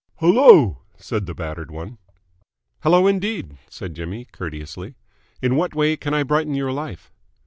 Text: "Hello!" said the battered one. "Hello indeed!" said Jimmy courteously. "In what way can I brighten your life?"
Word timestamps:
"Hello!" 0.15 0.81
said 0.97 1.27
the 1.27 1.35
battered 1.35 1.69
one. 1.69 1.99
"Hello 2.79 3.05
indeed!" 3.05 3.59
said 3.69 3.93
Jimmy 3.93 4.25
courteously. 4.25 4.95
"In 5.43 5.55
what 5.57 5.75
way 5.75 5.95
can 5.95 6.11
I 6.15 6.23
brighten 6.23 6.55
your 6.55 6.71
life?" 6.71 7.11